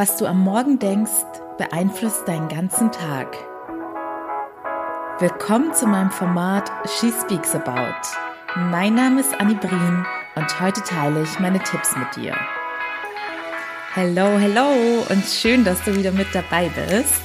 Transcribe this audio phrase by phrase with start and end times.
[0.00, 1.10] Was du am Morgen denkst,
[1.58, 3.36] beeinflusst deinen ganzen Tag.
[5.18, 8.00] Willkommen zu meinem Format She Speaks About.
[8.70, 12.34] Mein Name ist Annie Brien und heute teile ich meine Tipps mit dir.
[13.92, 17.20] Hello, hello und schön, dass du wieder mit dabei bist.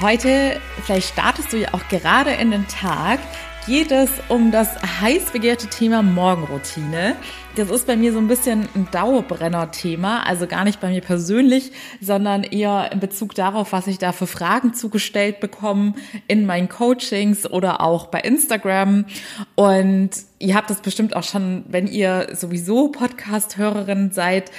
[0.00, 3.18] Heute, vielleicht startest du ja auch gerade in den Tag,
[3.66, 4.68] geht es um das
[5.00, 7.16] heiß begehrte Thema Morgenroutine.
[7.56, 11.72] Das ist bei mir so ein bisschen ein Dauerbrenner-Thema, also gar nicht bei mir persönlich,
[11.98, 15.94] sondern eher in Bezug darauf, was ich da für Fragen zugestellt bekomme
[16.26, 19.06] in meinen Coachings oder auch bei Instagram.
[19.54, 24.50] Und ihr habt das bestimmt auch schon, wenn ihr sowieso Podcast-Hörerin seid,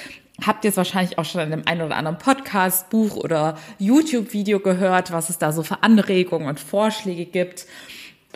[0.44, 4.58] habt ihr es wahrscheinlich auch schon in dem einen oder anderen Podcast, Buch oder YouTube-Video
[4.58, 7.66] gehört, was es da so für Anregungen und Vorschläge gibt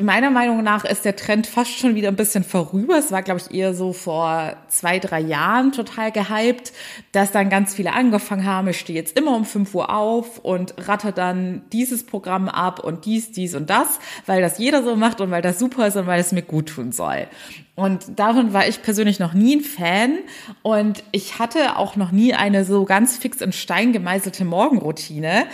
[0.04, 2.96] meiner Meinung nach ist der Trend fast schon wieder ein bisschen vorüber.
[2.98, 6.72] Es war, glaube ich, eher so vor zwei, drei Jahren total gehypt,
[7.12, 10.74] dass dann ganz viele angefangen haben, ich stehe jetzt immer um fünf Uhr auf und
[10.88, 15.20] ratte dann dieses Programm ab und dies, dies und das, weil das jeder so macht
[15.20, 17.26] und weil das super ist und weil es mir gut tun soll.
[17.76, 20.18] Und davon war ich persönlich noch nie ein Fan.
[20.62, 25.46] Und ich hatte auch noch nie eine so ganz fix in Stein gemeißelte Morgenroutine.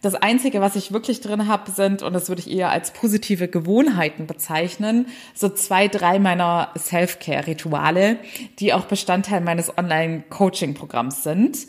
[0.00, 3.48] Das Einzige, was ich wirklich drin habe, sind, und das würde ich eher als positive
[3.48, 8.18] Gewohnheiten bezeichnen, so zwei, drei meiner Self-Care-Rituale,
[8.60, 11.66] die auch Bestandteil meines Online-Coaching-Programms sind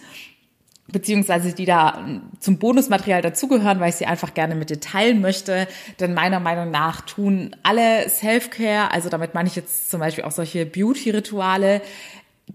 [0.87, 5.21] beziehungsweise die da ähm, zum Bonusmaterial dazugehören, weil ich sie einfach gerne mit dir teilen
[5.21, 5.67] möchte.
[5.99, 10.31] Denn meiner Meinung nach tun alle Self-Care, also damit meine ich jetzt zum Beispiel auch
[10.31, 11.81] solche Beauty-Rituale,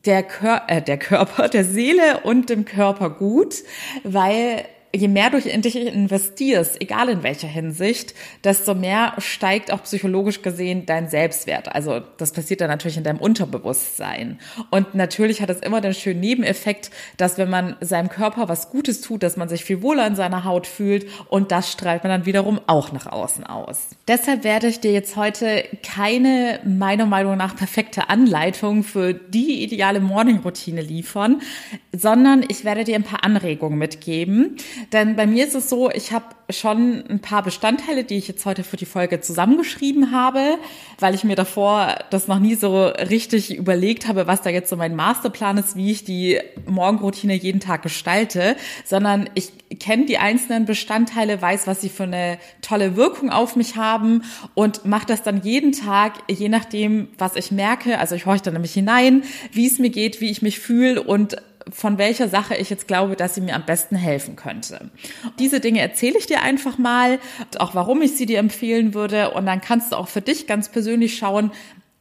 [0.04, 3.56] der, Kör äh, der Körper, der Seele und dem Körper gut,
[4.04, 9.82] weil je mehr du in dich investierst, egal in welcher Hinsicht, desto mehr steigt auch
[9.84, 11.74] psychologisch gesehen dein Selbstwert.
[11.74, 14.40] Also das passiert dann natürlich in deinem Unterbewusstsein.
[14.70, 19.00] Und natürlich hat es immer den schönen Nebeneffekt, dass wenn man seinem Körper was Gutes
[19.00, 22.26] tut, dass man sich viel wohler in seiner Haut fühlt und das strahlt man dann
[22.26, 23.90] wiederum auch nach außen aus.
[24.08, 30.00] Deshalb werde ich dir jetzt heute keine meiner Meinung nach perfekte Anleitung für die ideale
[30.00, 31.42] Morning-Routine liefern,
[31.92, 34.56] sondern ich werde dir ein paar Anregungen mitgeben,
[34.92, 38.44] denn bei mir ist es so, ich habe schon ein paar Bestandteile, die ich jetzt
[38.46, 40.58] heute für die Folge zusammengeschrieben habe,
[40.98, 44.76] weil ich mir davor das noch nie so richtig überlegt habe, was da jetzt so
[44.76, 50.64] mein Masterplan ist, wie ich die Morgenroutine jeden Tag gestalte, sondern ich kenne die einzelnen
[50.64, 54.22] Bestandteile, weiß, was sie für eine tolle Wirkung auf mich haben
[54.54, 57.98] und mache das dann jeden Tag, je nachdem, was ich merke.
[57.98, 61.36] Also ich horche dann nämlich hinein, wie es mir geht, wie ich mich fühle und
[61.72, 64.90] von welcher Sache ich jetzt glaube, dass sie mir am besten helfen könnte.
[65.38, 67.18] Diese Dinge erzähle ich dir einfach mal,
[67.58, 69.30] auch warum ich sie dir empfehlen würde.
[69.32, 71.50] Und dann kannst du auch für dich ganz persönlich schauen,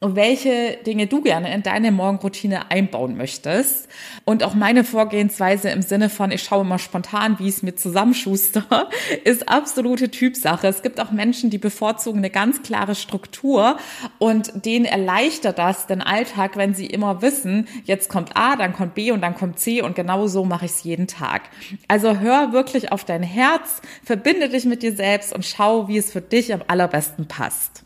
[0.02, 3.90] welche Dinge du gerne in deine Morgenroutine einbauen möchtest.
[4.24, 8.90] Und auch meine Vorgehensweise im Sinne von, ich schaue mal spontan, wie es mir zusammenschuster,
[9.26, 10.68] ist absolute Typsache.
[10.68, 13.78] Es gibt auch Menschen, die bevorzugen eine ganz klare Struktur
[14.20, 18.96] und denen erleichtert das den Alltag, wenn sie immer wissen, jetzt kommt A, dann kommt
[18.96, 21.42] B und dann kommt C und genau so mache ich es jeden Tag.
[21.90, 26.12] Also hör wirklich auf dein Herz, verbinde dich mit dir selbst und schau, wie es
[26.12, 27.84] für dich am allerbesten passt.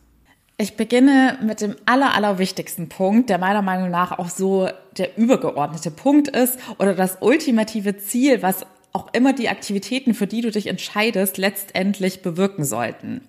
[0.58, 5.18] Ich beginne mit dem aller, aller wichtigsten Punkt, der meiner Meinung nach auch so der
[5.18, 10.52] übergeordnete Punkt ist oder das ultimative Ziel, was auch immer die Aktivitäten, für die du
[10.52, 13.22] dich entscheidest, letztendlich bewirken sollten.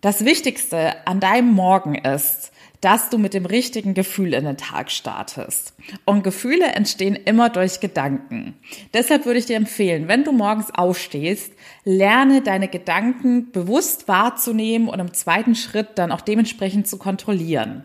[0.00, 2.52] Das Wichtigste an deinem Morgen ist,
[2.86, 5.74] dass du mit dem richtigen Gefühl in den Tag startest.
[6.04, 8.54] Und Gefühle entstehen immer durch Gedanken.
[8.94, 11.52] Deshalb würde ich dir empfehlen, wenn du morgens aufstehst,
[11.82, 17.84] lerne deine Gedanken bewusst wahrzunehmen und im zweiten Schritt dann auch dementsprechend zu kontrollieren.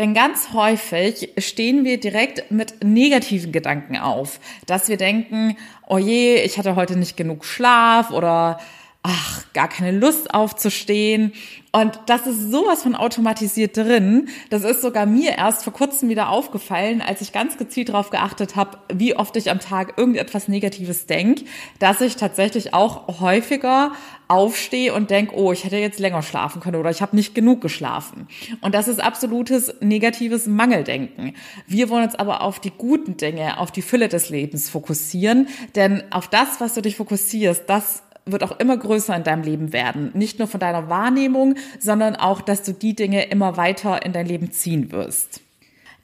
[0.00, 6.42] Denn ganz häufig stehen wir direkt mit negativen Gedanken auf, dass wir denken, oh je,
[6.42, 8.58] ich hatte heute nicht genug Schlaf oder
[9.02, 11.32] ach, gar keine Lust aufzustehen.
[11.72, 14.28] Und das ist sowas von automatisiert drin.
[14.50, 18.56] Das ist sogar mir erst vor kurzem wieder aufgefallen, als ich ganz gezielt darauf geachtet
[18.56, 21.44] habe, wie oft ich am Tag irgendetwas Negatives denke,
[21.78, 23.92] dass ich tatsächlich auch häufiger
[24.28, 27.60] aufstehe und denke, oh, ich hätte jetzt länger schlafen können oder ich habe nicht genug
[27.60, 28.28] geschlafen.
[28.60, 31.34] Und das ist absolutes negatives Mangeldenken.
[31.66, 36.04] Wir wollen uns aber auf die guten Dinge, auf die Fülle des Lebens fokussieren, denn
[36.12, 40.10] auf das, was du dich fokussierst, das wird auch immer größer in deinem Leben werden.
[40.14, 44.26] Nicht nur von deiner Wahrnehmung, sondern auch, dass du die Dinge immer weiter in dein
[44.26, 45.40] Leben ziehen wirst.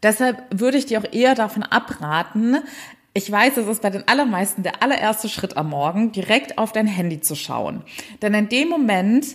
[0.02, 2.58] Deshalb würde ich dir auch eher davon abraten,
[3.14, 6.86] ich weiß, es ist bei den allermeisten der allererste Schritt am Morgen, direkt auf dein
[6.86, 7.82] Handy zu schauen.
[8.22, 9.26] Denn in dem Moment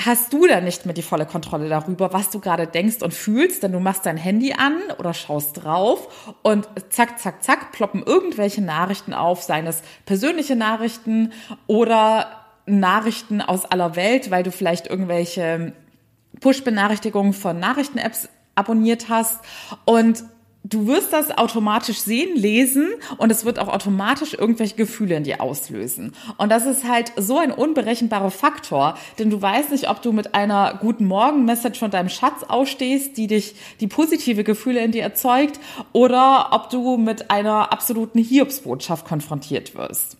[0.00, 3.62] hast du dann nicht mehr die volle Kontrolle darüber, was du gerade denkst und fühlst,
[3.62, 8.62] denn du machst dein Handy an oder schaust drauf und zack, zack, zack, ploppen irgendwelche
[8.62, 11.32] Nachrichten auf, seien es persönliche Nachrichten
[11.66, 15.74] oder Nachrichten aus aller Welt, weil du vielleicht irgendwelche
[16.40, 19.40] Push-Benachrichtigungen von Nachrichten-Apps abonniert hast.
[19.84, 20.24] Und
[20.64, 22.88] du wirst das automatisch sehen, lesen
[23.18, 26.12] und es wird auch automatisch irgendwelche Gefühle in dir auslösen.
[26.38, 30.34] Und das ist halt so ein unberechenbarer Faktor, denn du weißt nicht, ob du mit
[30.34, 35.60] einer guten Morgen-Message von deinem Schatz ausstehst, die dich die positive Gefühle in dir erzeugt,
[35.92, 40.16] oder ob du mit einer absoluten Hiobsbotschaft konfrontiert wirst.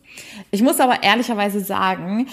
[0.51, 2.29] Ich muss aber ehrlicherweise sagen,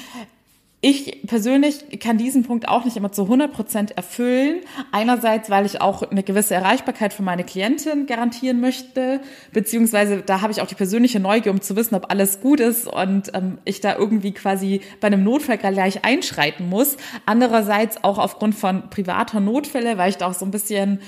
[0.84, 4.62] ich persönlich kann diesen Punkt auch nicht immer zu 100 Prozent erfüllen.
[4.92, 9.22] Einerseits, weil ich auch eine gewisse Erreichbarkeit für meine Klientin garantieren möchte,
[9.54, 12.88] beziehungsweise da habe ich auch die persönliche Neugier, um zu wissen, ob alles gut ist
[12.88, 16.98] und ähm, ich da irgendwie quasi bei einem Notfall gleich einschreiten muss.
[17.28, 21.00] Andererseits auch aufgrund von privater Notfälle, weil ich da auch so ein bisschen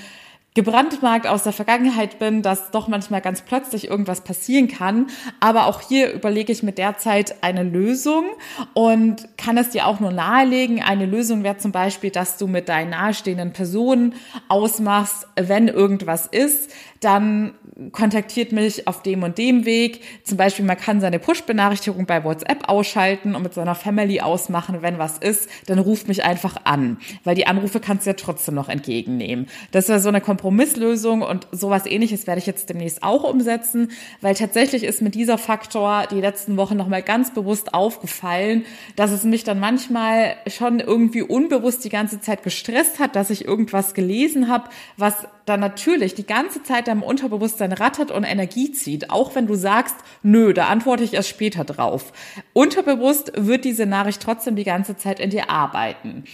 [0.54, 5.08] gebrandmarkt aus der Vergangenheit bin, dass doch manchmal ganz plötzlich irgendwas passieren kann.
[5.40, 8.24] Aber auch hier überlege ich mir derzeit eine Lösung
[8.72, 10.80] und kann es dir auch nur nahelegen.
[10.80, 14.14] Eine Lösung wäre zum Beispiel, dass du mit deinen nahestehenden Personen
[14.48, 16.70] ausmachst, wenn irgendwas ist,
[17.04, 17.54] dann
[17.92, 20.00] kontaktiert mich auf dem und dem Weg.
[20.22, 24.98] Zum Beispiel, man kann seine Push-Benachrichtigung bei WhatsApp ausschalten und mit seiner Family ausmachen, wenn
[24.98, 28.68] was ist, dann ruft mich einfach an, weil die Anrufe kannst du ja trotzdem noch
[28.68, 29.48] entgegennehmen.
[29.72, 33.90] Das wäre so eine Kompromisslösung und sowas ähnliches werde ich jetzt demnächst auch umsetzen,
[34.20, 38.64] weil tatsächlich ist mir dieser Faktor die letzten Wochen nochmal ganz bewusst aufgefallen,
[38.96, 43.44] dass es mich dann manchmal schon irgendwie unbewusst die ganze Zeit gestresst hat, dass ich
[43.44, 49.10] irgendwas gelesen habe, was dann natürlich die ganze Zeit deinem Unterbewusstsein rattert und Energie zieht,
[49.10, 52.12] auch wenn du sagst, nö, da antworte ich erst später drauf.
[52.52, 56.24] Unterbewusst wird diese Nachricht trotzdem die ganze Zeit in dir arbeiten.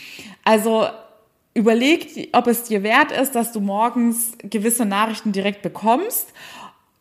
[0.44, 0.86] Also
[1.54, 6.32] überleg, ob es dir wert ist, dass du morgens gewisse Nachrichten direkt bekommst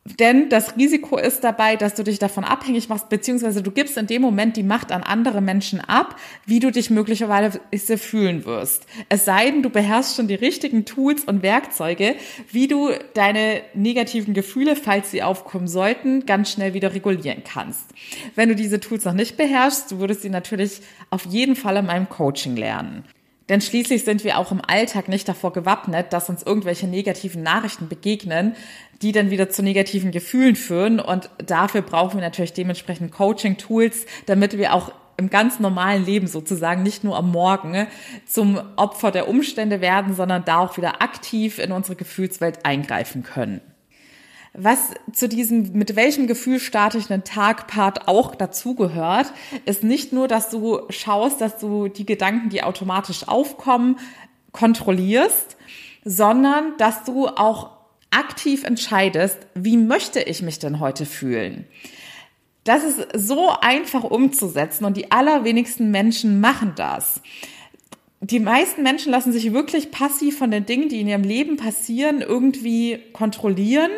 [0.06, 4.08] denn das Risiko ist dabei, dass du dich davon abhängig machst, beziehungsweise du gibst in
[4.08, 6.16] dem Moment die Macht an andere Menschen ab,
[6.46, 8.86] wie du dich möglicherweise fühlen wirst.
[9.10, 12.16] Es sei denn, du beherrschst schon die richtigen Tools und Werkzeuge,
[12.52, 17.86] wie du deine negativen Gefühle, falls sie aufkommen sollten, ganz schnell wieder regulieren kannst.
[18.36, 21.86] Wenn du diese Tools noch nicht beherrschst, du würdest sie natürlich auf jeden Fall in
[21.86, 23.04] meinem Coaching lernen.
[23.50, 27.90] Denn schließlich sind wir auch im Alltag nicht davor gewappnet, dass uns irgendwelche negativen Nachrichten
[27.90, 28.56] begegnen,
[29.02, 31.00] die dann wieder zu negativen Gefühlen führen.
[31.00, 36.82] Und dafür brauchen wir natürlich dementsprechend Coaching-Tools, damit wir auch im ganz normalen Leben sozusagen,
[36.82, 37.88] nicht nur am Morgen,
[38.26, 43.60] zum Opfer der Umstände werden, sondern da auch wieder aktiv in unsere Gefühlswelt eingreifen können.
[44.54, 44.80] Was
[45.14, 49.32] zu diesem, mit welchem Gefühl starte ich einen Tag-Part auch dazugehört,
[49.66, 54.00] ist nicht nur, dass du schaust, dass du die Gedanken, die automatisch aufkommen,
[54.52, 55.56] kontrollierst,
[56.04, 57.79] sondern dass du auch
[58.12, 61.66] aktiv entscheidest, wie möchte ich mich denn heute fühlen?
[62.64, 67.22] Das ist so einfach umzusetzen und die allerwenigsten Menschen machen das.
[68.22, 72.22] Die meisten Menschen lassen sich wirklich passiv von den Dingen, die in ihrem Leben passieren,
[72.22, 73.92] irgendwie kontrollieren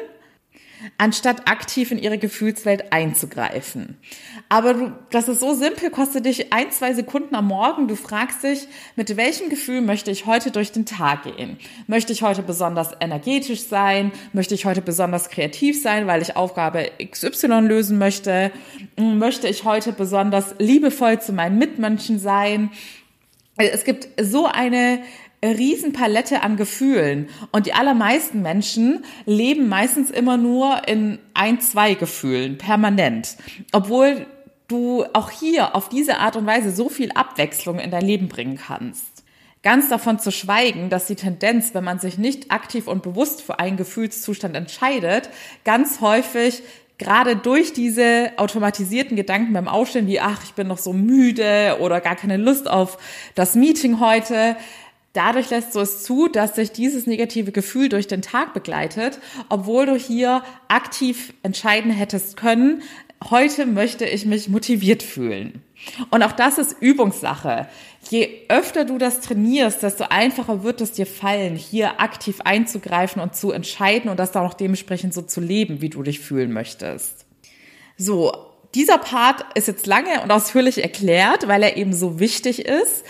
[0.97, 3.97] anstatt aktiv in ihre Gefühlswelt einzugreifen.
[4.49, 7.87] Aber du, das ist so simpel, kostet dich ein, zwei Sekunden am Morgen.
[7.87, 11.57] Du fragst dich, mit welchem Gefühl möchte ich heute durch den Tag gehen?
[11.87, 14.11] Möchte ich heute besonders energetisch sein?
[14.33, 18.51] Möchte ich heute besonders kreativ sein, weil ich Aufgabe XY lösen möchte?
[18.97, 22.71] Möchte ich heute besonders liebevoll zu meinen Mitmenschen sein?
[23.57, 25.01] Es gibt so eine
[25.43, 27.29] Riesenpalette an Gefühlen.
[27.51, 33.37] Und die allermeisten Menschen leben meistens immer nur in ein, zwei Gefühlen, permanent.
[33.71, 34.25] Obwohl
[34.67, 38.57] du auch hier auf diese Art und Weise so viel Abwechslung in dein Leben bringen
[38.57, 39.23] kannst.
[39.63, 43.59] Ganz davon zu schweigen, dass die Tendenz, wenn man sich nicht aktiv und bewusst für
[43.59, 45.29] einen Gefühlszustand entscheidet,
[45.63, 46.63] ganz häufig
[46.97, 51.99] gerade durch diese automatisierten Gedanken beim Aufstehen wie, ach, ich bin noch so müde oder
[51.99, 52.97] gar keine Lust auf
[53.33, 54.55] das Meeting heute,
[55.13, 59.85] Dadurch lässt du es zu, dass sich dieses negative Gefühl durch den Tag begleitet, obwohl
[59.85, 62.81] du hier aktiv entscheiden hättest können,
[63.29, 65.61] heute möchte ich mich motiviert fühlen.
[66.11, 67.67] Und auch das ist Übungssache.
[68.09, 73.35] Je öfter du das trainierst, desto einfacher wird es dir fallen, hier aktiv einzugreifen und
[73.35, 77.25] zu entscheiden und das dann auch dementsprechend so zu leben, wie du dich fühlen möchtest.
[77.97, 78.31] So,
[78.73, 83.03] dieser Part ist jetzt lange und ausführlich erklärt, weil er eben so wichtig ist.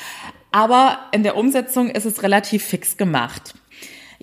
[0.51, 3.53] Aber in der Umsetzung ist es relativ fix gemacht.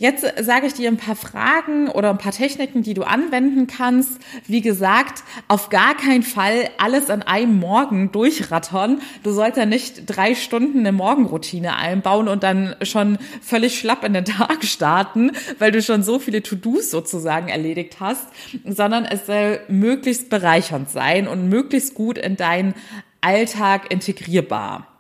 [0.01, 4.21] Jetzt sage ich dir ein paar Fragen oder ein paar Techniken, die du anwenden kannst.
[4.47, 9.01] Wie gesagt, auf gar keinen Fall alles an einem Morgen durchrattern.
[9.25, 14.13] Du sollst ja nicht drei Stunden eine Morgenroutine einbauen und dann schon völlig schlapp in
[14.13, 18.29] den Tag starten, weil du schon so viele To-Dos sozusagen erledigt hast,
[18.65, 22.75] sondern es soll möglichst bereichernd sein und möglichst gut in deinen
[23.21, 24.98] Alltag integrierbar.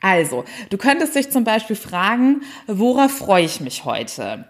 [0.00, 4.44] Also, du könntest dich zum Beispiel fragen, worauf freue ich mich heute?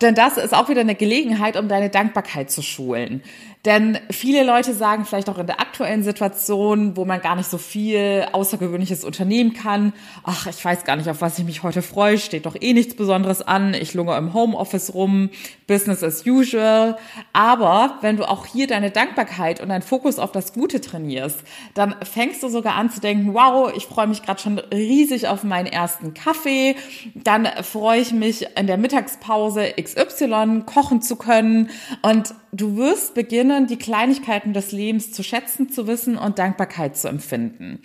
[0.00, 3.22] Denn das ist auch wieder eine Gelegenheit, um deine Dankbarkeit zu schulen.
[3.64, 7.58] Denn viele Leute sagen vielleicht auch in der aktuellen Situation, wo man gar nicht so
[7.58, 12.18] viel Außergewöhnliches unternehmen kann, ach, ich weiß gar nicht, auf was ich mich heute freue,
[12.18, 15.30] steht doch eh nichts Besonderes an, ich lungere im Homeoffice rum,
[15.66, 16.96] Business as usual.
[17.32, 21.40] Aber wenn du auch hier deine Dankbarkeit und deinen Fokus auf das Gute trainierst,
[21.74, 25.42] dann fängst du sogar an zu denken, wow, ich freue mich gerade schon riesig auf
[25.42, 26.76] meinen ersten Kaffee,
[27.14, 31.70] dann freue ich mich in der Mittagspause XY kochen zu können
[32.02, 37.08] und du wirst beginnen, die Kleinigkeiten des Lebens zu schätzen, zu wissen und Dankbarkeit zu
[37.08, 37.80] empfinden.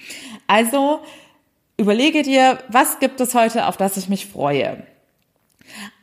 [0.48, 1.00] Also
[1.78, 4.84] überlege dir, was gibt es heute, auf das ich mich freue.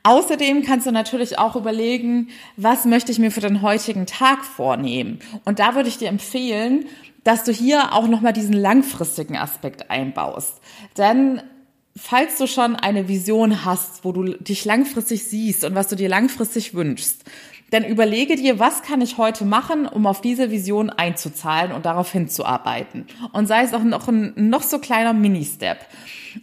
[0.02, 5.18] Außerdem kannst du natürlich auch überlegen, was möchte ich mir für den heutigen Tag vornehmen.
[5.44, 6.86] Und da würde ich dir empfehlen,
[7.24, 10.54] dass du hier auch nochmal diesen langfristigen Aspekt einbaust.
[10.96, 11.42] Denn
[11.96, 16.08] falls du schon eine Vision hast, wo du dich langfristig siehst und was du dir
[16.08, 17.24] langfristig wünschst,
[17.70, 22.10] dann überlege dir, was kann ich heute machen, um auf diese Vision einzuzahlen und darauf
[22.10, 23.06] hinzuarbeiten.
[23.32, 25.78] Und sei es auch noch ein noch so kleiner Mini-Step.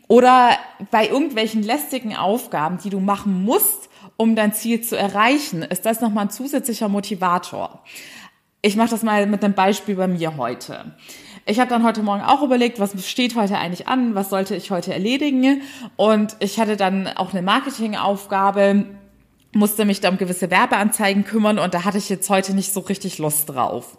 [0.07, 0.51] Oder
[0.91, 6.01] bei irgendwelchen lästigen Aufgaben, die du machen musst, um dein Ziel zu erreichen, ist das
[6.01, 7.83] nochmal ein zusätzlicher Motivator.
[8.61, 10.95] Ich mache das mal mit einem Beispiel bei mir heute.
[11.45, 14.71] Ich habe dann heute Morgen auch überlegt, was steht heute eigentlich an, was sollte ich
[14.71, 15.61] heute erledigen.
[15.95, 18.85] Und ich hatte dann auch eine Marketingaufgabe,
[19.53, 22.81] musste mich da um gewisse Werbeanzeigen kümmern und da hatte ich jetzt heute nicht so
[22.81, 23.97] richtig Lust drauf.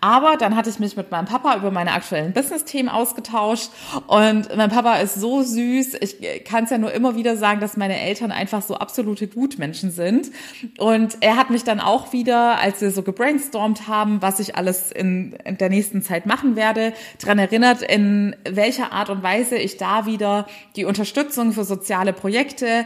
[0.00, 3.70] Aber dann hatte ich mich mit meinem Papa über meine aktuellen Business-Themen ausgetauscht
[4.06, 5.94] und mein Papa ist so süß.
[6.00, 9.90] Ich kann es ja nur immer wieder sagen, dass meine Eltern einfach so absolute Gutmenschen
[9.90, 10.30] sind.
[10.78, 14.92] Und er hat mich dann auch wieder, als wir so gebrainstormt haben, was ich alles
[14.92, 19.78] in, in der nächsten Zeit machen werde, dran erinnert, in welcher Art und Weise ich
[19.78, 20.46] da wieder
[20.76, 22.84] die Unterstützung für soziale Projekte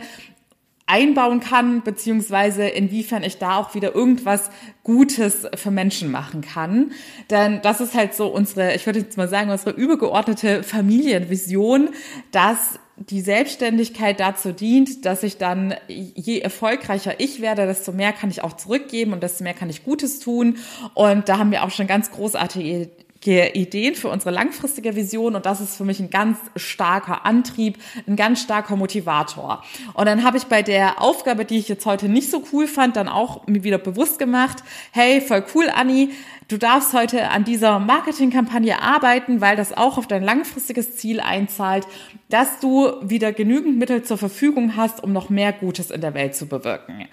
[0.86, 4.50] einbauen kann, beziehungsweise inwiefern ich da auch wieder irgendwas
[4.84, 6.92] Gutes für Menschen machen kann.
[7.28, 11.90] Denn das ist halt so unsere, ich würde jetzt mal sagen, unsere übergeordnete Familienvision,
[12.30, 18.30] dass die Selbstständigkeit dazu dient, dass ich dann, je erfolgreicher ich werde, desto mehr kann
[18.30, 20.56] ich auch zurückgeben und desto mehr kann ich Gutes tun.
[20.94, 22.88] Und da haben wir auch schon ganz großartige
[23.24, 28.16] Ideen für unsere langfristige Vision und das ist für mich ein ganz starker Antrieb, ein
[28.16, 29.62] ganz starker Motivator.
[29.94, 32.96] Und dann habe ich bei der Aufgabe, die ich jetzt heute nicht so cool fand,
[32.96, 36.10] dann auch mir wieder bewusst gemacht, hey, voll cool, Anni,
[36.48, 41.88] Du darfst heute an dieser Marketingkampagne arbeiten, weil das auch auf dein langfristiges Ziel einzahlt,
[42.28, 46.36] dass du wieder genügend Mittel zur Verfügung hast, um noch mehr Gutes in der Welt
[46.36, 47.06] zu bewirken.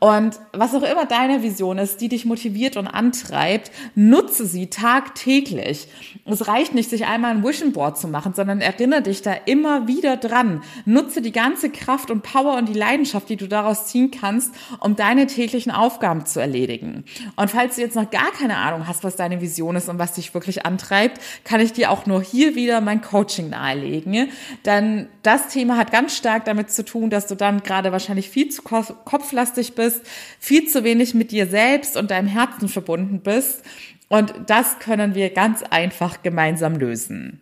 [0.00, 5.86] Und was auch immer deine Vision ist, die dich motiviert und antreibt, nutze sie tagtäglich.
[6.24, 9.86] Es reicht nicht, sich einmal ein Vision Board zu machen, sondern erinnere dich da immer
[9.86, 10.62] wieder dran.
[10.84, 14.96] Nutze die ganze Kraft und Power und die Leidenschaft, die du daraus ziehen kannst, um
[14.96, 17.04] deine täglichen Aufgaben zu erledigen.
[17.36, 19.98] Und falls du jetzt noch gar keine Ahnung Ahnung hast, was deine Vision ist und
[19.98, 24.30] was dich wirklich antreibt, kann ich dir auch nur hier wieder mein Coaching nahelegen.
[24.64, 28.48] Denn das Thema hat ganz stark damit zu tun, dass du dann gerade wahrscheinlich viel
[28.48, 30.02] zu kopflastig bist,
[30.38, 33.62] viel zu wenig mit dir selbst und deinem Herzen verbunden bist.
[34.08, 37.40] Und das können wir ganz einfach gemeinsam lösen.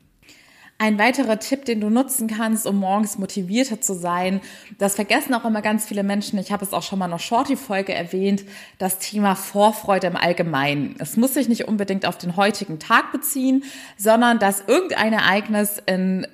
[0.80, 4.40] Ein weiterer Tipp, den du nutzen kannst, um morgens motivierter zu sein,
[4.78, 6.38] das vergessen auch immer ganz viele Menschen.
[6.38, 8.44] Ich habe es auch schon mal in einer Shorty-Folge erwähnt,
[8.78, 10.94] das Thema Vorfreude im Allgemeinen.
[11.00, 13.64] Es muss sich nicht unbedingt auf den heutigen Tag beziehen,
[13.96, 16.28] sondern dass irgendein Ereignis in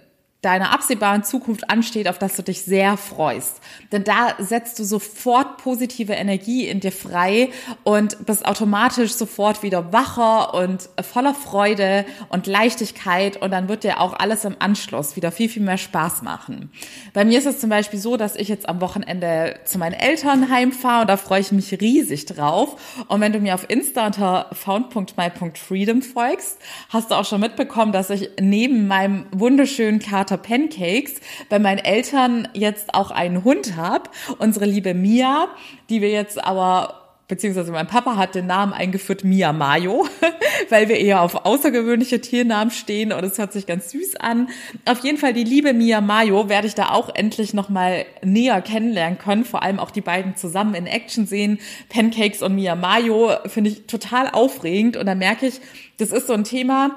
[0.45, 3.61] deiner absehbaren Zukunft ansteht, auf das du dich sehr freust.
[3.93, 7.51] Denn da setzt du sofort positive Energie in dir frei
[7.83, 14.01] und bist automatisch sofort wieder wacher und voller Freude und Leichtigkeit und dann wird dir
[14.01, 16.71] auch alles im Anschluss wieder viel, viel mehr Spaß machen.
[17.13, 20.51] Bei mir ist es zum Beispiel so, dass ich jetzt am Wochenende zu meinen Eltern
[20.51, 22.77] heimfahre und da freue ich mich riesig drauf.
[23.09, 26.59] Und wenn du mir auf Insta unter found.my.freedom folgst,
[26.91, 31.15] hast du auch schon mitbekommen, dass ich neben meinem wunderschönen Kater Butter Pancakes
[31.49, 34.11] bei meinen Eltern jetzt auch einen Hund habe.
[34.39, 35.49] Unsere liebe Mia,
[35.89, 40.07] die wir jetzt aber beziehungsweise mein Papa hat den Namen eingeführt Mia Mayo.
[40.69, 44.49] weil wir eher auf außergewöhnliche Tiernamen stehen und es hört sich ganz süß an.
[44.85, 49.19] Auf jeden Fall die liebe Mia Mayo werde ich da auch endlich nochmal näher kennenlernen
[49.19, 51.59] können, vor allem auch die beiden zusammen in Action sehen.
[51.89, 55.61] Pancakes und Mia Mayo finde ich total aufregend und da merke ich,
[55.99, 56.93] das ist so ein Thema,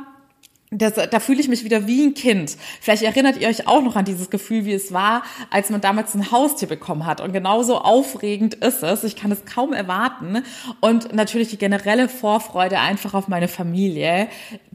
[0.70, 2.58] das, da fühle ich mich wieder wie ein Kind.
[2.82, 6.14] Vielleicht erinnert ihr euch auch noch an dieses Gefühl, wie es war, als man damals
[6.14, 7.22] ein Haustier bekommen hat.
[7.22, 9.06] Und genauso aufregend ist es.
[9.06, 10.44] Ich kann es kaum erwarten.
[10.82, 14.28] Und natürlich die generelle Vorfreude einfach auf meine Familie,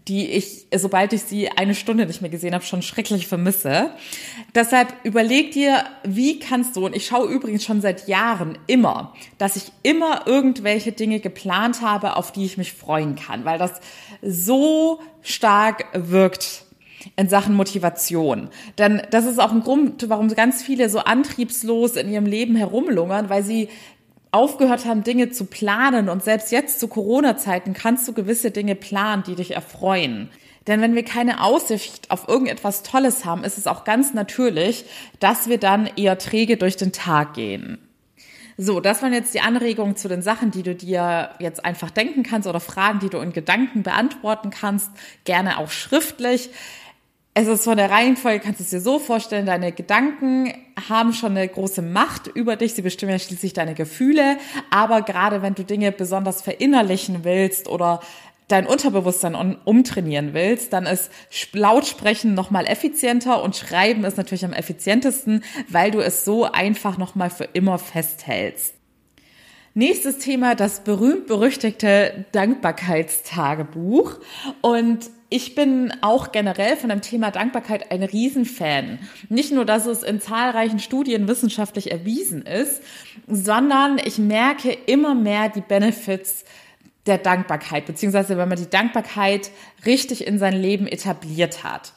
[0.09, 3.91] die ich, sobald ich sie eine Stunde nicht mehr gesehen habe, schon schrecklich vermisse.
[4.55, 9.57] Deshalb überleg dir, wie kannst du, und ich schaue übrigens schon seit Jahren immer, dass
[9.57, 13.81] ich immer irgendwelche Dinge geplant habe, auf die ich mich freuen kann, weil das
[14.23, 16.65] so stark wirkt
[17.17, 18.49] in Sachen Motivation.
[18.79, 23.29] Denn das ist auch ein Grund, warum ganz viele so antriebslos in ihrem Leben herumlungern,
[23.29, 23.69] weil sie
[24.31, 26.09] aufgehört haben, Dinge zu planen.
[26.09, 30.31] Und selbst jetzt zu Corona-Zeiten kannst du gewisse Dinge planen, die dich erfreuen.
[30.67, 34.85] Denn wenn wir keine Aussicht auf irgendetwas Tolles haben, ist es auch ganz natürlich,
[35.19, 37.79] dass wir dann eher träge durch den Tag gehen.
[38.65, 42.23] So, das waren jetzt die Anregungen zu den Sachen, die du dir jetzt einfach denken
[42.23, 44.89] kannst oder Fragen, die du in Gedanken beantworten kannst,
[45.25, 46.49] gerne auch schriftlich.
[47.35, 50.53] Es ist von der Reihenfolge, kannst du es dir so vorstellen, deine Gedanken
[50.89, 54.37] haben schon eine große Macht über dich, sie bestimmen ja schließlich deine Gefühle,
[54.71, 57.99] aber gerade wenn du Dinge besonders verinnerlichen willst oder
[58.53, 61.11] dein Unterbewusstsein umtrainieren willst, dann ist
[61.53, 67.31] Lautsprechen nochmal effizienter und Schreiben ist natürlich am effizientesten, weil du es so einfach nochmal
[67.31, 68.75] für immer festhältst.
[69.75, 74.19] Nächstes Thema, das berühmt-berüchtigte Dankbarkeitstagebuch.
[74.61, 78.99] Und ich bin auch generell von dem Thema Dankbarkeit ein Riesenfan.
[79.31, 82.83] Nicht nur, dass es in zahlreichen Studien wissenschaftlich erwiesen ist,
[83.27, 86.45] sondern ich merke immer mehr die Benefits
[87.07, 89.51] der Dankbarkeit, beziehungsweise wenn man die Dankbarkeit
[89.85, 91.93] richtig in sein Leben etabliert hat.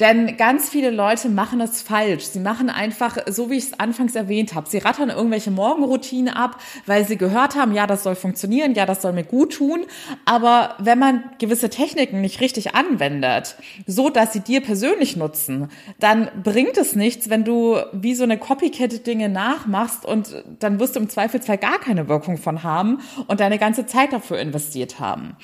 [0.00, 2.24] Denn ganz viele Leute machen es falsch.
[2.24, 6.60] Sie machen einfach, so wie ich es anfangs erwähnt habe, sie rattern irgendwelche Morgenroutinen ab,
[6.86, 9.86] weil sie gehört haben, ja, das soll funktionieren, ja, das soll mir gut tun.
[10.24, 13.54] Aber wenn man gewisse Techniken nicht richtig anwendet,
[13.86, 15.68] so dass sie dir persönlich nutzen,
[16.00, 20.96] dann bringt es nichts, wenn du wie so eine Copycat Dinge nachmachst und dann wirst
[20.96, 22.98] du im Zweifelsfall gar keine Wirkung von haben
[23.28, 25.36] und deine ganze Zeit dafür investiert haben.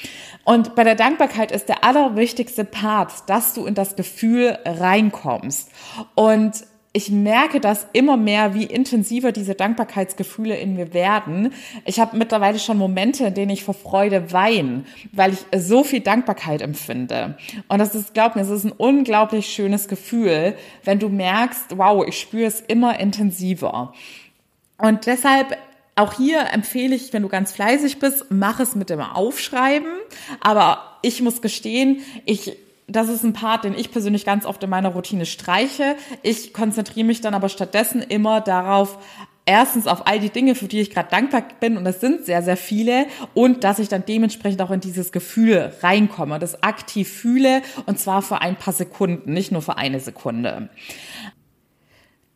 [0.42, 5.70] Und bei der Dankbarkeit ist der allerwichtigste Part, dass du in das Gefühl reinkommst.
[6.14, 11.52] Und ich merke das immer mehr, wie intensiver diese Dankbarkeitsgefühle in mir werden.
[11.84, 16.00] Ich habe mittlerweile schon Momente, in denen ich vor Freude weine, weil ich so viel
[16.00, 17.38] Dankbarkeit empfinde.
[17.68, 22.04] Und das ist, glaub mir, es ist ein unglaublich schönes Gefühl, wenn du merkst, wow,
[22.04, 23.94] ich spüre es immer intensiver.
[24.76, 25.56] Und deshalb
[25.94, 29.92] auch hier empfehle ich, wenn du ganz fleißig bist, mach es mit dem Aufschreiben.
[30.40, 32.56] Aber ich muss gestehen, ich
[32.90, 35.96] das ist ein Part, den ich persönlich ganz oft in meiner Routine streiche.
[36.22, 38.98] Ich konzentriere mich dann aber stattdessen immer darauf,
[39.46, 42.42] erstens auf all die Dinge, für die ich gerade dankbar bin, und das sind sehr,
[42.42, 47.62] sehr viele, und dass ich dann dementsprechend auch in dieses Gefühl reinkomme, das aktiv fühle,
[47.86, 50.70] und zwar für ein paar Sekunden, nicht nur für eine Sekunde.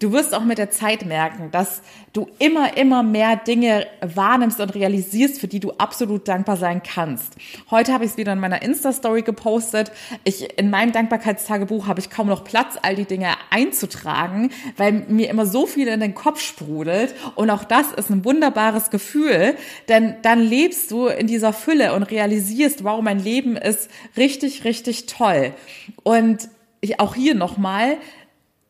[0.05, 1.81] Du wirst auch mit der Zeit merken, dass
[2.12, 7.37] du immer, immer mehr Dinge wahrnimmst und realisierst, für die du absolut dankbar sein kannst.
[7.71, 9.93] Heute habe ich es wieder in meiner Insta-Story gepostet.
[10.25, 15.31] Ich, in meinem Dankbarkeitstagebuch habe ich kaum noch Platz, all die Dinge einzutragen, weil mir
[15.31, 17.14] immer so viel in den Kopf sprudelt.
[17.35, 19.57] Und auch das ist ein wunderbares Gefühl,
[19.88, 23.88] denn dann lebst du in dieser Fülle und realisierst, wow, mein Leben ist
[24.19, 25.55] richtig, richtig toll.
[26.03, 26.51] Und
[26.83, 27.97] ich, auch hier nochmal,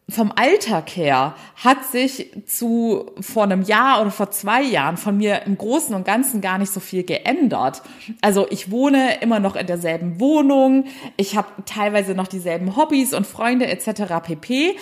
[0.09, 5.43] vom Alltag her hat sich zu vor einem Jahr oder vor zwei Jahren von mir
[5.43, 7.83] im Großen und Ganzen gar nicht so viel geändert.
[8.21, 10.85] Also ich wohne immer noch in derselben Wohnung,
[11.17, 14.21] ich habe teilweise noch dieselben Hobbys und Freunde etc.
[14.23, 14.77] pp.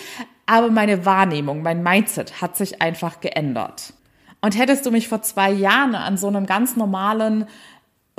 [0.45, 3.93] Aber meine Wahrnehmung, mein Mindset hat sich einfach geändert.
[4.41, 7.47] Und hättest du mich vor zwei Jahren an so einem ganz normalen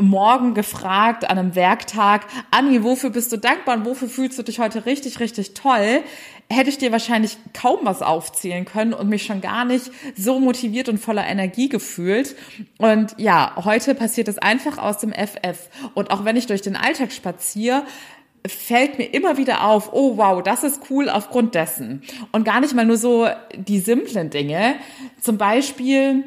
[0.01, 4.59] Morgen gefragt an einem Werktag, Anni, wofür bist du dankbar und wofür fühlst du dich
[4.59, 6.03] heute richtig, richtig toll?
[6.51, 10.89] Hätte ich dir wahrscheinlich kaum was aufzählen können und mich schon gar nicht so motiviert
[10.89, 12.37] und voller Energie gefühlt.
[12.79, 15.71] Und ja, heute passiert es einfach aus dem FF.
[15.95, 17.85] Und auch wenn ich durch den Alltag spaziere,
[18.47, 22.03] fällt mir immer wieder auf, oh wow, das ist cool aufgrund dessen.
[22.31, 23.27] Und gar nicht mal nur so
[23.57, 24.77] die simplen Dinge.
[25.21, 26.25] Zum Beispiel,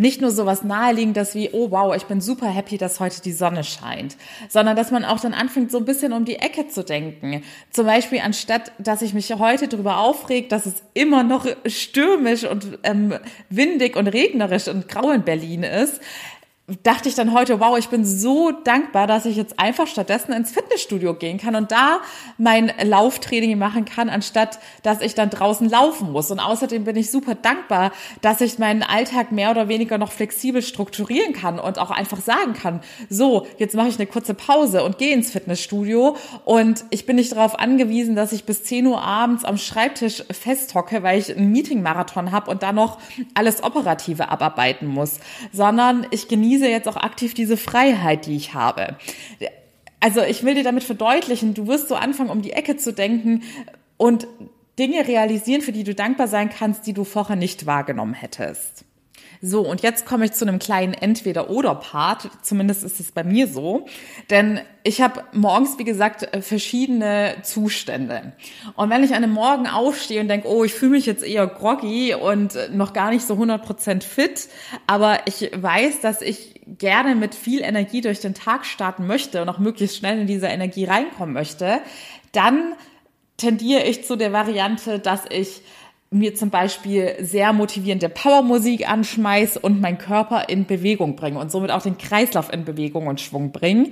[0.00, 3.64] nicht nur sowas naheliegendes wie, oh wow, ich bin super happy, dass heute die Sonne
[3.64, 4.16] scheint,
[4.48, 7.42] sondern dass man auch dann anfängt, so ein bisschen um die Ecke zu denken.
[7.70, 12.78] Zum Beispiel anstatt, dass ich mich heute darüber aufregt, dass es immer noch stürmisch und
[12.82, 13.14] ähm,
[13.50, 16.00] windig und regnerisch und grau in Berlin ist,
[16.82, 20.52] dachte ich dann heute, wow, ich bin so dankbar, dass ich jetzt einfach stattdessen ins
[20.52, 22.00] Fitnessstudio gehen kann und da
[22.38, 26.30] mein Lauftraining machen kann, anstatt dass ich dann draußen laufen muss.
[26.30, 30.62] Und außerdem bin ich super dankbar, dass ich meinen Alltag mehr oder weniger noch flexibel
[30.62, 34.98] strukturieren kann und auch einfach sagen kann, so, jetzt mache ich eine kurze Pause und
[34.98, 39.44] gehe ins Fitnessstudio und ich bin nicht darauf angewiesen, dass ich bis 10 Uhr abends
[39.44, 42.98] am Schreibtisch festhocke, weil ich einen Meeting-Marathon habe und da noch
[43.34, 45.18] alles Operative abarbeiten muss,
[45.52, 48.96] sondern ich genieße genieße jetzt auch aktiv diese Freiheit, die ich habe.
[50.00, 53.42] Also ich will dir damit verdeutlichen, du wirst so anfangen, um die Ecke zu denken
[53.96, 54.26] und
[54.78, 58.84] Dinge realisieren, für die du dankbar sein kannst, die du vorher nicht wahrgenommen hättest.
[59.42, 62.28] So, und jetzt komme ich zu einem kleinen Entweder-Oder-Part.
[62.42, 63.86] Zumindest ist es bei mir so.
[64.28, 68.32] Denn ich habe morgens, wie gesagt, verschiedene Zustände.
[68.76, 71.46] Und wenn ich an einem Morgen aufstehe und denke, oh, ich fühle mich jetzt eher
[71.46, 74.48] groggy und noch gar nicht so 100% fit,
[74.86, 79.48] aber ich weiß, dass ich gerne mit viel Energie durch den Tag starten möchte und
[79.48, 81.80] auch möglichst schnell in diese Energie reinkommen möchte,
[82.32, 82.74] dann
[83.38, 85.62] tendiere ich zu der Variante, dass ich
[86.10, 91.70] mir zum Beispiel sehr motivierende Powermusik anschmeiß und meinen Körper in Bewegung bringe und somit
[91.70, 93.90] auch den Kreislauf in Bewegung und Schwung bringe.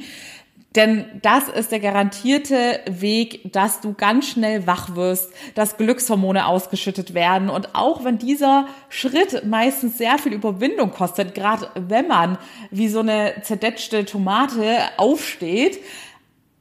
[0.74, 7.14] Denn das ist der garantierte Weg, dass du ganz schnell wach wirst, dass Glückshormone ausgeschüttet
[7.14, 7.48] werden.
[7.48, 12.36] Und auch wenn dieser Schritt meistens sehr viel Überwindung kostet, gerade wenn man
[12.70, 15.78] wie so eine zerdetschte Tomate aufsteht,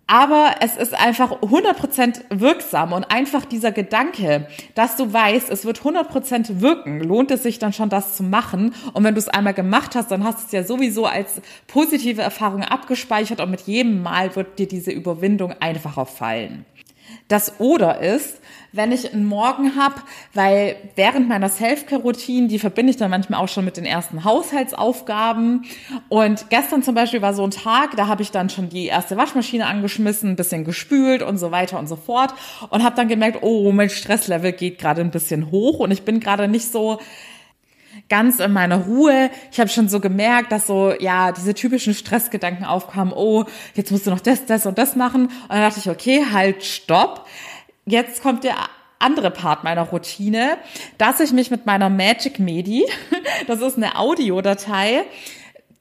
[0.08, 5.82] aber es ist einfach 100% wirksam und einfach dieser Gedanke, dass du weißt, es wird
[5.82, 8.74] 100% wirken, lohnt es sich dann schon, das zu machen.
[8.93, 12.22] Und wenn du es einmal gemacht hast, dann hast du es ja sowieso als positive
[12.22, 16.65] Erfahrung abgespeichert und mit jedem Mal wird dir diese Überwindung einfacher fallen.
[17.28, 18.39] Das Oder ist,
[18.77, 19.95] wenn ich einen Morgen habe,
[20.33, 25.65] weil während meiner Self-Care-Routine, die verbinde ich dann manchmal auch schon mit den ersten Haushaltsaufgaben.
[26.09, 29.17] Und gestern zum Beispiel war so ein Tag, da habe ich dann schon die erste
[29.17, 32.33] Waschmaschine angeschmissen, ein bisschen gespült und so weiter und so fort
[32.69, 36.19] und habe dann gemerkt, oh, mein Stresslevel geht gerade ein bisschen hoch und ich bin
[36.19, 36.99] gerade nicht so
[38.09, 39.29] ganz in meiner Ruhe.
[39.51, 44.07] Ich habe schon so gemerkt, dass so, ja, diese typischen Stressgedanken aufkamen, oh, jetzt musst
[44.07, 45.27] du noch das, das und das machen.
[45.27, 47.25] Und dann dachte ich, okay, halt, stopp.
[47.89, 48.56] Jetzt kommt der
[49.00, 50.58] andere Part meiner Routine,
[50.97, 52.86] dass ich mich mit meiner Magic Medi,
[53.47, 55.06] das ist eine Audiodatei,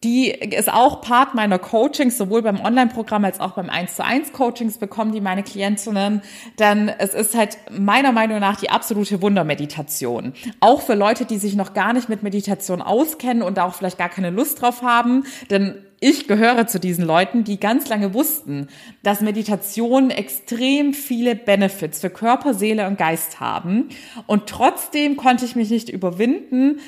[0.05, 4.33] die ist auch Part meiner Coachings, sowohl beim Online-Programm als auch beim 1 zu 1
[4.33, 6.23] Coachings bekommen die meine Klientinnen.
[6.61, 10.35] Denn es ist halt meiner Meinung nach die absolute Wundermeditation.
[10.61, 13.99] Auch für Leute, die sich noch gar nicht mit Meditation auskennen und da auch vielleicht
[13.99, 15.25] gar keine Lust drauf haben.
[15.51, 18.69] Denn ich gehöre zu diesen Leuten, die ganz lange wussten,
[19.03, 23.89] dass Meditation extrem viele Benefits für Körper, Seele und Geist haben.
[24.29, 26.79] Und trotzdem konnte ich mich nicht überwinden,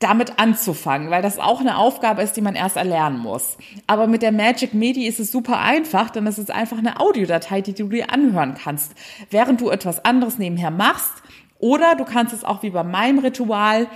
[0.00, 3.56] damit anzufangen, weil das auch eine Aufgabe ist, die man erst erlernen muss.
[3.86, 7.60] Aber mit der Magic Medi ist es super einfach, denn es ist einfach eine Audiodatei,
[7.60, 8.96] die du dir anhören kannst,
[9.30, 11.12] während du etwas anderes nebenher machst.
[11.60, 13.86] Oder du kannst es auch wie bei meinem Ritual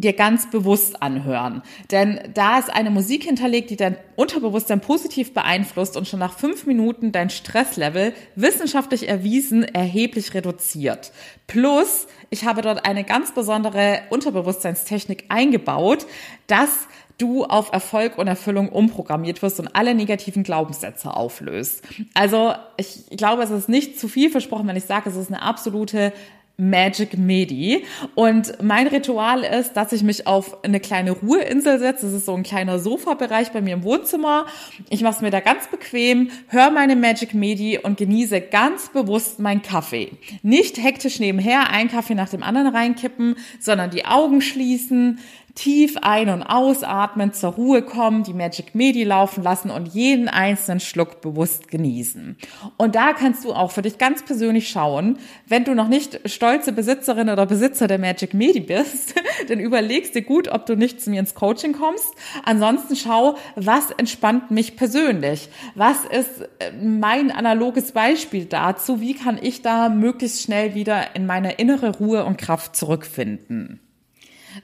[0.00, 1.62] dir ganz bewusst anhören.
[1.90, 6.66] Denn da ist eine Musik hinterlegt, die dein Unterbewusstsein positiv beeinflusst und schon nach fünf
[6.66, 11.12] Minuten dein Stresslevel wissenschaftlich erwiesen erheblich reduziert.
[11.46, 16.06] Plus, ich habe dort eine ganz besondere Unterbewusstseinstechnik eingebaut,
[16.46, 21.82] dass du auf Erfolg und Erfüllung umprogrammiert wirst und alle negativen Glaubenssätze auflöst.
[22.12, 25.40] Also ich glaube, es ist nicht zu viel versprochen, wenn ich sage, es ist eine
[25.40, 26.12] absolute
[26.56, 27.84] Magic Medi.
[28.14, 32.06] Und mein Ritual ist, dass ich mich auf eine kleine Ruheinsel setze.
[32.06, 34.46] Das ist so ein kleiner Sofabereich bei mir im Wohnzimmer.
[34.88, 39.38] Ich mache es mir da ganz bequem, höre meine Magic Medi und genieße ganz bewusst
[39.38, 40.12] meinen Kaffee.
[40.42, 45.18] Nicht hektisch nebenher einen Kaffee nach dem anderen reinkippen, sondern die Augen schließen,
[45.56, 50.80] tief ein- und ausatmen, zur Ruhe kommen, die Magic Medi laufen lassen und jeden einzelnen
[50.80, 52.36] Schluck bewusst genießen.
[52.76, 56.72] Und da kannst du auch für dich ganz persönlich schauen, wenn du noch nicht stolze
[56.72, 59.14] Besitzerin oder Besitzer der Magic Medi bist,
[59.48, 62.14] dann überlegst dir gut, ob du nicht zu mir ins Coaching kommst.
[62.44, 65.48] Ansonsten schau, was entspannt mich persönlich?
[65.74, 69.00] Was ist äh, mein analoges Beispiel dazu?
[69.00, 73.80] Wie kann ich da möglichst schnell wieder in meine innere Ruhe und Kraft zurückfinden?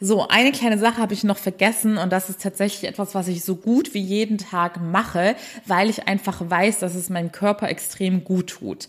[0.00, 3.44] So, eine kleine Sache habe ich noch vergessen und das ist tatsächlich etwas, was ich
[3.44, 8.24] so gut wie jeden Tag mache, weil ich einfach weiß, dass es meinem Körper extrem
[8.24, 8.88] gut tut.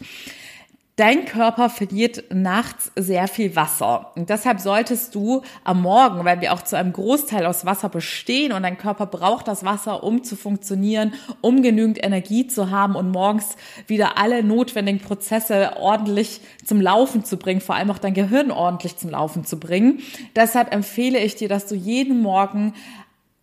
[0.95, 4.11] Dein Körper verliert nachts sehr viel Wasser.
[4.15, 8.51] Und deshalb solltest du am Morgen, weil wir auch zu einem Großteil aus Wasser bestehen
[8.51, 13.09] und dein Körper braucht das Wasser, um zu funktionieren, um genügend Energie zu haben und
[13.09, 13.55] morgens
[13.87, 18.95] wieder alle notwendigen Prozesse ordentlich zum Laufen zu bringen, vor allem auch dein Gehirn ordentlich
[18.95, 19.99] zum Laufen zu bringen.
[20.35, 22.75] Deshalb empfehle ich dir, dass du jeden Morgen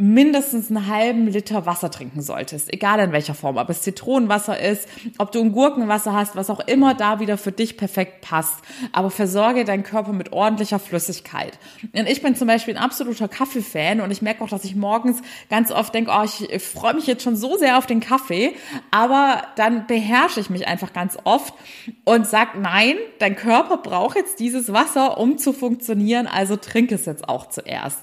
[0.01, 4.89] mindestens einen halben Liter Wasser trinken solltest, egal in welcher Form, ob es Zitronenwasser ist,
[5.19, 8.57] ob du ein Gurkenwasser hast, was auch immer da wieder für dich perfekt passt.
[8.93, 11.59] Aber versorge deinen Körper mit ordentlicher Flüssigkeit.
[11.93, 15.21] Und ich bin zum Beispiel ein absoluter Kaffeefan und ich merke auch, dass ich morgens
[15.51, 18.55] ganz oft denke, oh, ich freue mich jetzt schon so sehr auf den Kaffee,
[18.91, 21.55] aber dann beherrsche ich mich einfach ganz oft
[22.05, 27.05] und sag, nein, dein Körper braucht jetzt dieses Wasser, um zu funktionieren, also trink es
[27.05, 27.99] jetzt auch zuerst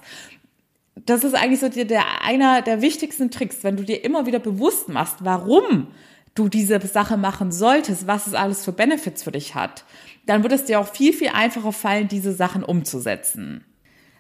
[1.05, 4.89] das ist eigentlich so der, einer der wichtigsten Tricks, wenn du dir immer wieder bewusst
[4.89, 5.87] machst, warum
[6.35, 9.85] du diese Sache machen solltest, was es alles für Benefits für dich hat,
[10.25, 13.63] dann wird es dir auch viel, viel einfacher fallen, diese Sachen umzusetzen.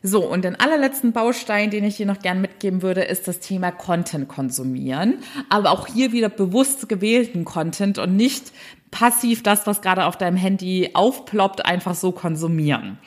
[0.03, 3.71] So, und den allerletzten Baustein, den ich hier noch gern mitgeben würde, ist das Thema
[3.71, 5.15] Content konsumieren.
[5.49, 8.51] Aber auch hier wieder bewusst gewählten Content und nicht
[8.91, 12.97] passiv das, was gerade auf deinem Handy aufploppt, einfach so konsumieren.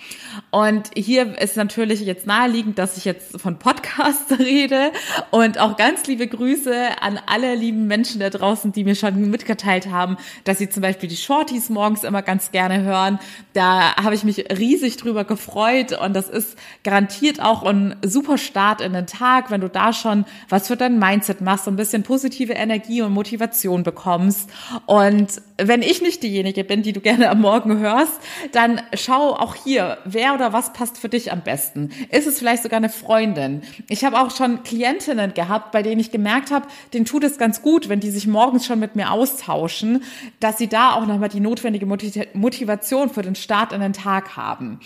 [0.50, 4.92] Und hier ist natürlich jetzt naheliegend, dass ich jetzt von Podcasts rede
[5.30, 9.90] und auch ganz liebe Grüße an alle lieben Menschen da draußen, die mir schon mitgeteilt
[9.90, 13.18] haben, dass sie zum Beispiel die Shorties morgens immer ganz gerne hören.
[13.54, 18.82] Da habe ich mich riesig drüber gefreut und das ist garantiert auch ein super Start
[18.82, 22.02] in den Tag, wenn du da schon was für dein Mindset machst, so ein bisschen
[22.02, 24.50] positive Energie und Motivation bekommst
[24.86, 25.40] und
[25.70, 28.18] wenn ich nicht diejenige bin, die du gerne am Morgen hörst,
[28.50, 31.90] dann schau auch hier, wer oder was passt für dich am besten.
[32.10, 33.62] Ist es vielleicht sogar eine Freundin?
[33.88, 37.62] Ich habe auch schon Klientinnen gehabt, bei denen ich gemerkt habe, denen tut es ganz
[37.62, 40.02] gut, wenn die sich morgens schon mit mir austauschen,
[40.40, 44.80] dass sie da auch nochmal die notwendige Motivation für den Start in den Tag haben.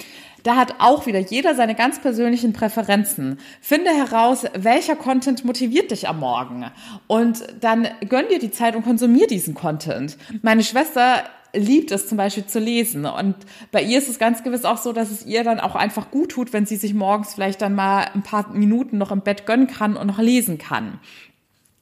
[0.45, 3.39] Da hat auch wieder jeder seine ganz persönlichen Präferenzen.
[3.63, 6.67] Finde heraus, welcher Content motiviert dich am Morgen.
[7.07, 10.19] Und dann gönn dir die Zeit und konsumier diesen Content.
[10.43, 13.07] Meine Schwester liebt es zum Beispiel zu lesen.
[13.07, 13.37] Und
[13.73, 16.33] bei ihr ist es ganz gewiss auch so, dass es ihr dann auch einfach gut
[16.33, 19.67] tut, wenn sie sich morgens vielleicht dann mal ein paar Minuten noch im Bett gönnen
[19.67, 21.01] kann und noch lesen kann.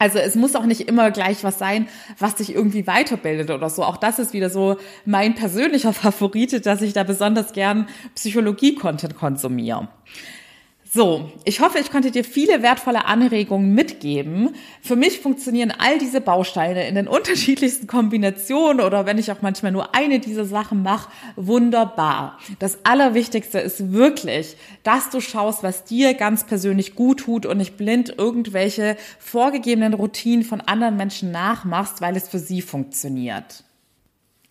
[0.02, 1.86] Also es muss auch nicht immer gleich was sein,
[2.18, 3.84] was dich irgendwie weiterbildet oder so.
[3.84, 7.86] Auch das ist wieder so mein persönlicher Favorite, dass ich da besonders gern
[8.16, 9.86] Psychologie-Content konsumiere.
[10.94, 14.54] So, ich hoffe, ich konnte dir viele wertvolle Anregungen mitgeben.
[14.82, 19.72] Für mich funktionieren all diese Bausteine in den unterschiedlichsten Kombinationen oder wenn ich auch manchmal
[19.72, 22.38] nur eine dieser Sachen mache, wunderbar.
[22.58, 27.78] Das Allerwichtigste ist wirklich, dass du schaust, was dir ganz persönlich gut tut und nicht
[27.78, 33.64] blind irgendwelche vorgegebenen Routinen von anderen Menschen nachmachst, weil es für sie funktioniert.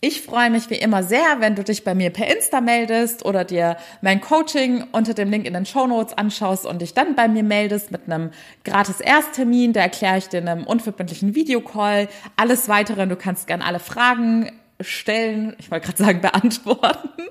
[0.03, 3.45] Ich freue mich wie immer sehr, wenn du dich bei mir per Insta meldest oder
[3.45, 7.27] dir mein Coaching unter dem Link in den Show Notes anschaust und dich dann bei
[7.27, 8.31] mir meldest mit einem
[8.63, 9.73] gratis Ersttermin.
[9.73, 13.05] Da erkläre ich dir in einem unverbindlichen Videocall alles weitere.
[13.05, 17.27] Du kannst gern alle Fragen stellen, ich wollte gerade sagen beantworten.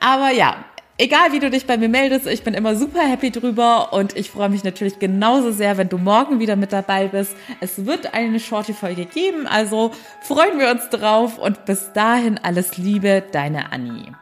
[0.00, 0.64] Aber ja,
[1.02, 4.30] Egal wie du dich bei mir meldest, ich bin immer super happy drüber und ich
[4.30, 7.34] freue mich natürlich genauso sehr, wenn du morgen wieder mit dabei bist.
[7.58, 13.20] Es wird eine Shorty-Folge geben, also freuen wir uns drauf und bis dahin alles Liebe,
[13.32, 14.12] deine Annie.